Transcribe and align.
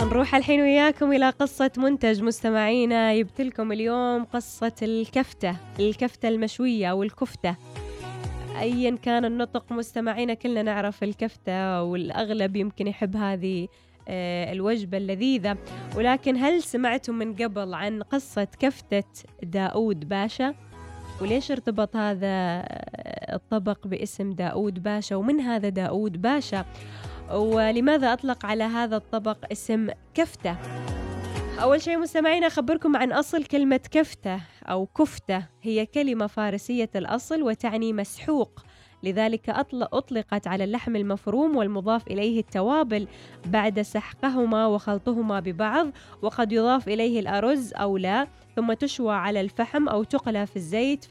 نروح 0.00 0.34
الحين 0.34 0.60
وياكم 0.60 1.12
إلى 1.12 1.30
قصة 1.30 1.70
منتج 1.76 2.22
مستمعينا. 2.22 3.16
جبت 3.16 3.40
لكم 3.40 3.72
اليوم 3.72 4.24
قصة 4.24 4.72
الكفتة 4.82 5.56
الكفتة 5.80 6.28
المشوية 6.28 6.90
أو 6.90 7.02
الكفتة. 7.02 7.56
أيا 8.58 8.96
كان 9.02 9.24
النطق 9.24 9.72
مستمعينا 9.72 10.34
كلنا 10.34 10.62
نعرف 10.62 11.02
الكفتة 11.02 11.82
والأغلب 11.82 12.56
يمكن 12.56 12.86
يحب 12.86 13.16
هذه 13.16 13.68
آه، 14.08 14.52
الوجبة 14.52 14.98
اللذيذة. 14.98 15.56
ولكن 15.96 16.36
هل 16.36 16.62
سمعتم 16.62 17.14
من 17.14 17.34
قبل 17.34 17.74
عن 17.74 18.02
قصة 18.02 18.48
كفتة 18.58 19.04
داود 19.42 20.08
باشا؟ 20.08 20.54
وليش 21.20 21.50
ارتبط 21.50 21.96
هذا 21.96 22.26
آه، 22.26 23.34
الطبق 23.34 23.86
باسم 23.86 24.32
داود 24.32 24.82
باشا؟ 24.82 25.16
ومن 25.16 25.40
هذا 25.40 25.68
داود 25.68 26.22
باشا؟ 26.22 26.64
ولماذا 27.32 28.12
أطلق 28.12 28.46
على 28.46 28.64
هذا 28.64 28.96
الطبق 28.96 29.36
اسم 29.52 29.88
كفتة؟ 30.14 30.56
أول 31.62 31.82
شيء 31.82 31.98
مستمعين 31.98 32.44
أخبركم 32.44 32.96
عن 32.96 33.12
أصل 33.12 33.44
كلمة 33.44 33.80
كفتة 33.90 34.40
أو 34.64 34.86
كفتة. 34.86 35.42
هي 35.62 35.86
كلمة 35.86 36.26
فارسية 36.26 36.90
الأصل 36.96 37.42
وتعني 37.42 37.92
مسحوق. 37.92 38.60
لذلك 39.02 39.50
أطلقت 39.82 40.46
على 40.46 40.64
اللحم 40.64 40.96
المفروم 40.96 41.56
والمضاف 41.56 42.06
إليه 42.06 42.40
التوابل 42.40 43.08
بعد 43.46 43.82
سحقهما 43.82 44.66
وخلطهما 44.66 45.40
ببعض 45.40 45.86
وقد 46.22 46.52
يضاف 46.52 46.88
إليه 46.88 47.20
الأرز 47.20 47.72
أو 47.74 47.96
لا. 47.96 48.26
ثم 48.56 48.72
تشوى 48.72 49.14
على 49.14 49.40
الفحم 49.40 49.88
أو 49.88 50.04
تقلى 50.04 50.46
في 50.46 50.56
الزيت 50.56 51.04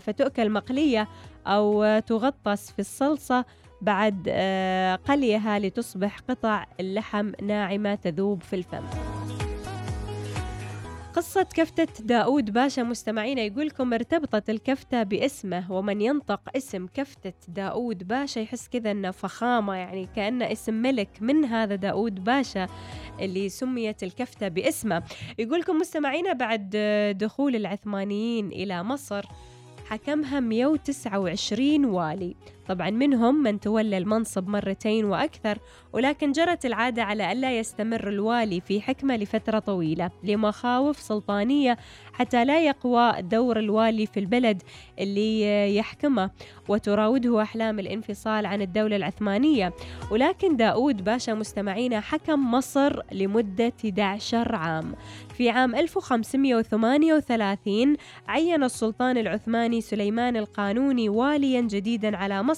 فتؤكل 0.00 0.50
مقلية 0.50 1.08
أو 1.46 1.98
تغطس 1.98 2.70
في 2.70 2.78
الصلصة. 2.78 3.44
بعد 3.82 4.26
آه، 4.28 4.94
قليها 4.94 5.58
لتصبح 5.58 6.18
قطع 6.28 6.66
اللحم 6.80 7.32
ناعمة 7.42 7.94
تذوب 7.94 8.42
في 8.42 8.56
الفم. 8.56 8.84
قصة 11.14 11.42
كفتة 11.42 12.04
داود 12.04 12.50
باشا 12.52 12.80
مستمعينا 12.80 13.42
يقولكم 13.42 13.94
ارتبطت 13.94 14.50
الكفتة 14.50 15.02
باسمه 15.02 15.72
ومن 15.72 16.00
ينطق 16.00 16.40
اسم 16.56 16.86
كفتة 16.94 17.32
داود 17.48 18.08
باشا 18.08 18.40
يحس 18.40 18.68
كذا 18.68 18.90
إنه 18.90 19.10
فخامة 19.10 19.74
يعني 19.74 20.08
كأنه 20.16 20.52
اسم 20.52 20.74
ملك 20.74 21.08
من 21.20 21.44
هذا 21.44 21.74
داود 21.74 22.24
باشا 22.24 22.66
اللي 23.20 23.48
سميت 23.48 24.02
الكفتة 24.02 24.48
باسمه. 24.48 25.02
يقولكم 25.38 25.76
مستمعينا 25.76 26.32
بعد 26.32 26.70
دخول 27.18 27.56
العثمانيين 27.56 28.48
إلى 28.48 28.82
مصر 28.82 29.24
حكمها 29.86 30.40
129 30.40 31.84
والي. 31.84 32.36
طبعا 32.68 32.90
منهم 32.90 33.42
من 33.42 33.60
تولى 33.60 33.98
المنصب 33.98 34.48
مرتين 34.48 35.04
وأكثر 35.04 35.58
ولكن 35.92 36.32
جرت 36.32 36.66
العادة 36.66 37.02
على 37.02 37.32
ألا 37.32 37.58
يستمر 37.58 38.08
الوالي 38.08 38.60
في 38.60 38.80
حكمة 38.80 39.16
لفترة 39.16 39.58
طويلة 39.58 40.10
لمخاوف 40.24 40.98
سلطانية 41.00 41.76
حتى 42.12 42.44
لا 42.44 42.64
يقوى 42.66 43.22
دور 43.22 43.58
الوالي 43.58 44.06
في 44.06 44.20
البلد 44.20 44.62
اللي 44.98 45.76
يحكمه 45.76 46.30
وتراوده 46.68 47.42
أحلام 47.42 47.78
الانفصال 47.78 48.46
عن 48.46 48.62
الدولة 48.62 48.96
العثمانية. 48.96 49.72
ولكن 50.10 50.56
داود 50.56 51.04
باشا 51.04 51.32
مستمعينا 51.32 52.00
حكم 52.00 52.50
مصر 52.50 53.00
لمدة 53.12 53.72
11 53.84 54.54
عام. 54.54 54.94
في 55.36 55.50
عام 55.50 55.74
1538 55.74 57.96
عين 58.28 58.64
السلطان 58.64 59.18
العثماني 59.18 59.80
سليمان 59.80 60.36
القانوني 60.36 61.08
واليا 61.08 61.60
جديدا 61.60 62.16
على 62.16 62.42
مصر 62.42 62.51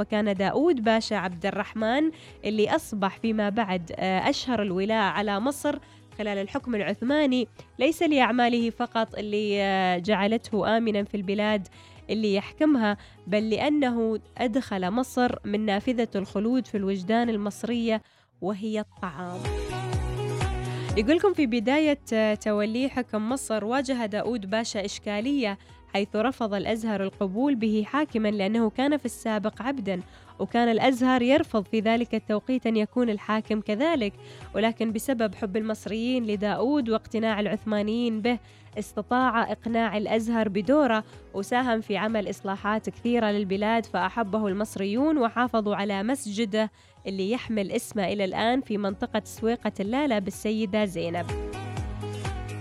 وكان 0.00 0.34
داود 0.34 0.84
باشا 0.84 1.16
عبد 1.16 1.46
الرحمن 1.46 2.10
اللي 2.44 2.76
أصبح 2.76 3.18
فيما 3.18 3.48
بعد 3.48 3.92
آه، 3.96 4.30
أشهر 4.30 4.62
الولاة 4.62 5.02
على 5.10 5.40
مصر 5.40 5.78
خلال 6.18 6.38
الحكم 6.38 6.74
العثماني 6.74 7.48
ليس 7.78 8.02
لأعماله 8.02 8.70
فقط 8.70 9.14
اللي 9.18 9.62
آه، 9.62 9.98
جعلته 9.98 10.76
آمنا 10.76 11.04
في 11.04 11.16
البلاد 11.16 11.68
اللي 12.10 12.34
يحكمها 12.34 12.96
بل 13.26 13.50
لأنه 13.50 14.20
أدخل 14.38 14.90
مصر 14.90 15.36
من 15.44 15.60
نافذة 15.66 16.08
الخلود 16.14 16.66
في 16.66 16.76
الوجدان 16.76 17.28
المصرية 17.28 18.02
وهي 18.40 18.80
الطعام. 18.80 19.40
يقولكم 20.96 21.32
في 21.32 21.46
بداية 21.46 22.00
آه، 22.12 22.34
توليه 22.34 22.88
حكم 22.88 23.28
مصر 23.28 23.64
واجه 23.64 24.06
داود 24.06 24.50
باشا 24.50 24.84
إشكالية 24.84 25.58
حيث 25.94 26.16
رفض 26.16 26.54
الأزهر 26.54 27.02
القبول 27.02 27.54
به 27.54 27.84
حاكما 27.86 28.28
لأنه 28.28 28.70
كان 28.70 28.96
في 28.96 29.04
السابق 29.04 29.62
عبدا 29.62 30.00
وكان 30.38 30.68
الأزهر 30.68 31.22
يرفض 31.22 31.64
في 31.64 31.80
ذلك 31.80 32.14
التوقيت 32.14 32.66
أن 32.66 32.76
يكون 32.76 33.10
الحاكم 33.10 33.60
كذلك. 33.60 34.12
ولكن 34.54 34.92
بسبب 34.92 35.34
حب 35.34 35.56
المصريين 35.56 36.26
لداود 36.26 36.88
واقتناع 36.90 37.40
العثمانيين 37.40 38.20
به 38.20 38.38
استطاع 38.78 39.52
إقناع 39.52 39.96
الأزهر 39.96 40.48
بدوره 40.48 41.04
وساهم 41.34 41.80
في 41.80 41.96
عمل 41.96 42.30
إصلاحات 42.30 42.90
كثيرة 42.90 43.26
للبلاد 43.26 43.86
فأحبه 43.86 44.48
المصريون 44.48 45.18
وحافظوا 45.18 45.76
على 45.76 46.02
مسجده 46.02 46.70
اللي 47.06 47.30
يحمل 47.30 47.72
اسمه 47.72 48.04
إلى 48.04 48.24
الآن 48.24 48.60
في 48.60 48.78
منطقة 48.78 49.22
سويقة 49.24 49.72
اللالة 49.80 50.18
بالسيدة 50.18 50.84
زينب. 50.84 51.26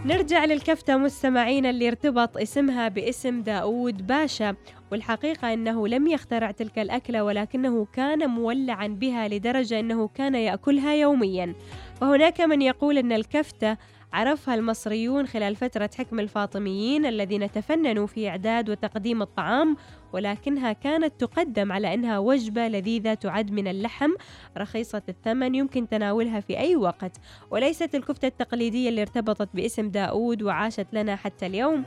نرجع 0.06 0.46
للكفتة 0.46 0.98
مستمعين 0.98 1.66
اللي 1.66 1.88
ارتبط 1.88 2.38
اسمها 2.38 2.88
باسم 2.88 3.42
داود 3.42 4.08
باشا 4.08 4.56
والحقيقة 4.92 5.54
أنه 5.54 5.88
لم 5.88 6.08
يخترع 6.08 6.52
تلك 6.52 6.80
الأكلة 6.80 7.24
ولكنه 7.24 7.86
كان 7.86 8.30
مولعا 8.30 8.88
بها 8.88 9.28
لدرجة 9.28 9.80
أنه 9.80 10.08
كان 10.08 10.36
يأكلها 10.36 10.94
يوميا. 10.94 11.56
وهناك 12.02 12.42
من 12.42 12.62
يقول 12.62 12.98
أن 12.98 13.12
الكفتة 13.12 13.78
عرفها 14.14 14.56
المصريون 14.56 15.28
خلال 15.28 15.56
فترة 15.56 15.90
حكم 15.98 16.20
الفاطميين 16.20 17.06
الذين 17.06 17.52
تفننوا 17.52 18.08
في 18.08 18.30
إعداد 18.30 18.70
وتقديم 18.70 19.22
الطعام 19.22 19.78
ولكنها 20.14 20.74
كانت 20.74 21.14
تقدم 21.20 21.72
على 21.72 21.94
أنها 21.94 22.20
وجبة 22.20 22.68
لذيذة 22.68 23.14
تعد 23.14 23.52
من 23.52 23.68
اللحم 23.68 24.12
رخيصة 24.58 25.02
الثمن 25.10 25.56
يمكن 25.56 25.90
تناولها 25.90 26.40
في 26.40 26.58
أي 26.60 26.76
وقت. 26.76 27.12
وليست 27.52 27.96
الكفتة 27.96 28.28
التقليدية 28.28 28.90
اللي 28.90 29.02
ارتبطت 29.02 29.50
باسم 29.54 29.90
داود 29.90 30.44
وعاشت 30.44 30.88
لنا 30.94 31.16
حتى 31.16 31.46
اليوم. 31.46 31.84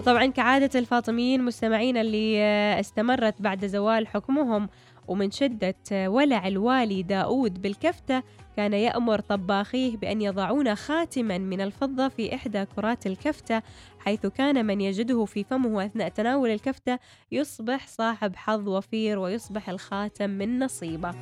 وطبعا 0.00 0.26
كعادة 0.26 0.78
الفاطميين 0.78 1.44
مستمعين 1.44 1.96
اللي 1.96 2.40
استمرت 2.80 3.42
بعد 3.42 3.66
زوال 3.66 4.06
حكمهم. 4.06 4.68
ومن 5.08 5.30
شدة 5.30 5.74
ولع 5.92 6.48
الوالي 6.48 7.02
داود 7.02 7.62
بالكفتة 7.62 8.22
كان 8.56 8.72
يأمر 8.72 9.20
طباخيه 9.20 9.96
بأن 9.96 10.22
يضعون 10.22 10.74
خاتما 10.74 11.38
من 11.38 11.60
الفضة 11.60 12.08
في 12.08 12.34
إحدى 12.34 12.64
كرات 12.64 13.06
الكفتة 13.06 13.62
حيث 13.98 14.26
كان 14.26 14.66
من 14.66 14.80
يجده 14.80 15.24
في 15.24 15.44
فمه 15.44 15.84
أثناء 15.84 16.08
تناول 16.08 16.50
الكفتة 16.50 16.98
يصبح 17.32 17.86
صاحب 17.86 18.36
حظ 18.36 18.68
وفير 18.68 19.18
ويصبح 19.18 19.68
الخاتم 19.68 20.30
من 20.30 20.58
نصيبه. 20.58 21.14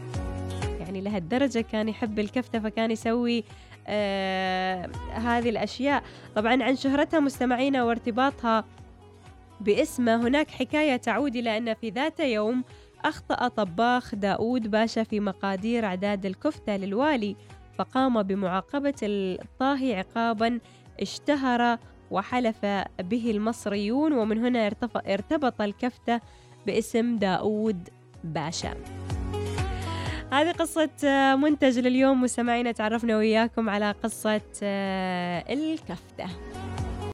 يعني 0.81 1.01
لهالدرجة 1.01 1.61
كان 1.61 1.89
يحب 1.89 2.19
الكفتة 2.19 2.59
فكان 2.59 2.91
يسوي 2.91 3.45
آه 3.87 4.91
هذه 5.13 5.51
الأشياء. 5.51 6.03
طبعا 6.37 6.63
عن 6.63 6.77
شهرتها 6.77 7.21
مستمعينا 7.21 7.85
وارتباطها 7.85 8.65
باسمه 9.61 10.29
هناك 10.29 10.51
حكاية 10.51 10.97
تعود 10.97 11.37
إلى 11.37 11.57
أن 11.59 11.75
في 11.75 11.91
ذات 11.91 12.21
يوم 12.21 12.65
أخطأ 13.07 13.49
طباخ 13.49 14.15
داود 14.15 14.71
باشا 14.71 15.03
في 15.03 15.21
مقادير 15.21 15.85
أعداد 15.85 16.27
الكفتة 16.27 16.77
للوالي 16.77 17.37
فقام 17.79 18.23
بمعاقبة 18.23 18.95
الطاهي 19.03 19.95
عقابا 19.95 20.61
اشتهر 21.01 21.79
وحلف 22.11 22.67
به 23.01 23.31
المصريون 23.31 24.13
ومن 24.13 24.45
هنا 24.45 24.67
ارتبط 25.07 25.61
الكفتة 25.61 26.21
باسم 26.67 27.17
داود 27.17 27.89
باشا. 28.25 28.75
هذه 30.33 30.53
قصة 30.53 30.91
منتج 31.37 31.79
لليوم 31.79 32.23
مستمعينا 32.23 32.73
تعرفنا 32.73 33.17
وياكم 33.17 33.69
على 33.71 33.91
قصة 33.91 34.41
الكفتة. 35.51 36.27